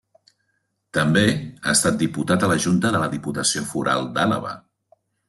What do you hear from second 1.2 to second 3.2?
ha estat diputat a la Junta de la